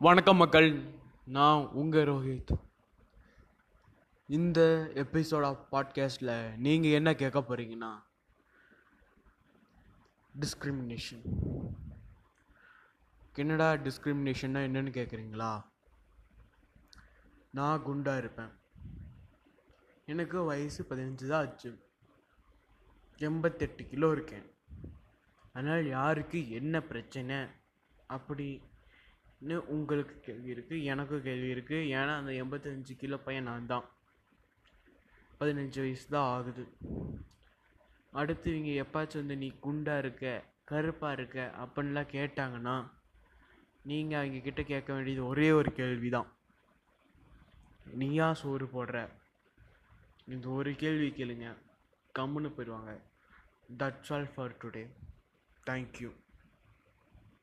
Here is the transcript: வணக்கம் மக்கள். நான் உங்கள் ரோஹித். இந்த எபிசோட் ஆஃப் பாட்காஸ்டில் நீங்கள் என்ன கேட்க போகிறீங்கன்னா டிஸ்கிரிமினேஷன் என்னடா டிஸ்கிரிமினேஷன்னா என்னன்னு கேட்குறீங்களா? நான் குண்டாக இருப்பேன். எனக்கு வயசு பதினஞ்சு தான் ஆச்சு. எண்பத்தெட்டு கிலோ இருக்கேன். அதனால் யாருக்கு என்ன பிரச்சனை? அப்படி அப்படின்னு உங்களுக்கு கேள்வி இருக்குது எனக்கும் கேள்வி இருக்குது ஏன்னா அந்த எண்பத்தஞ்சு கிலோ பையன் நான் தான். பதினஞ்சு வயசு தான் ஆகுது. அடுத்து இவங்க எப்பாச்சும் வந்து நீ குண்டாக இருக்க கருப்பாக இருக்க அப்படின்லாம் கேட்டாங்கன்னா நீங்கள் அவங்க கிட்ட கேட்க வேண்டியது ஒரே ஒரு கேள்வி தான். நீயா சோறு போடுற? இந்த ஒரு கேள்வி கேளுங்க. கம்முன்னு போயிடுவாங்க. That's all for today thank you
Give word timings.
வணக்கம் 0.00 0.36
மக்கள். 0.36 0.94
நான் 1.24 1.66
உங்கள் 1.66 2.06
ரோஹித். 2.06 2.52
இந்த 4.26 4.90
எபிசோட் 4.94 5.44
ஆஃப் 5.44 5.74
பாட்காஸ்டில் 5.74 6.56
நீங்கள் 6.56 6.90
என்ன 6.90 7.14
கேட்க 7.14 7.40
போகிறீங்கன்னா 7.40 8.02
டிஸ்கிரிமினேஷன் 10.40 11.22
என்னடா 13.34 13.72
டிஸ்கிரிமினேஷன்னா 13.72 14.62
என்னன்னு 14.66 14.90
கேட்குறீங்களா? 14.90 15.62
நான் 17.50 17.82
குண்டாக 17.82 18.18
இருப்பேன். 18.18 18.50
எனக்கு 20.06 20.42
வயசு 20.42 20.86
பதினஞ்சு 20.90 21.28
தான் 21.28 21.46
ஆச்சு. 21.46 21.78
எண்பத்தெட்டு 23.16 23.86
கிலோ 23.86 24.10
இருக்கேன். 24.10 24.54
அதனால் 25.52 25.86
யாருக்கு 25.86 26.50
என்ன 26.50 26.80
பிரச்சனை? 26.82 27.46
அப்படி 28.06 28.62
அப்படின்னு 29.40 29.58
உங்களுக்கு 29.74 30.14
கேள்வி 30.20 30.48
இருக்குது 30.54 30.86
எனக்கும் 30.92 31.24
கேள்வி 31.26 31.48
இருக்குது 31.54 31.88
ஏன்னா 31.98 32.14
அந்த 32.20 32.32
எண்பத்தஞ்சு 32.42 32.94
கிலோ 33.02 33.16
பையன் 33.26 33.46
நான் 33.48 33.68
தான். 33.72 33.84
பதினஞ்சு 35.40 35.78
வயசு 35.84 36.06
தான் 36.14 36.30
ஆகுது. 36.36 36.64
அடுத்து 38.20 38.48
இவங்க 38.52 38.72
எப்பாச்சும் 38.84 39.22
வந்து 39.22 39.36
நீ 39.42 39.48
குண்டாக 39.66 40.02
இருக்க 40.04 40.24
கருப்பாக 40.70 41.16
இருக்க 41.18 41.38
அப்படின்லாம் 41.64 42.12
கேட்டாங்கன்னா 42.16 42.76
நீங்கள் 43.90 44.20
அவங்க 44.20 44.40
கிட்ட 44.46 44.62
கேட்க 44.72 44.90
வேண்டியது 44.92 45.22
ஒரே 45.32 45.48
ஒரு 45.58 45.72
கேள்வி 45.80 46.10
தான். 46.16 46.28
நீயா 48.00 48.28
சோறு 48.42 48.68
போடுற? 48.74 49.08
இந்த 50.34 50.48
ஒரு 50.58 50.72
கேள்வி 50.84 51.10
கேளுங்க. 51.18 51.48
கம்முன்னு 52.14 52.50
போயிடுவாங்க. 52.56 52.94
That's 53.82 54.12
all 54.16 54.32
for 54.34 54.60
today 54.64 54.84
thank you 55.70 56.10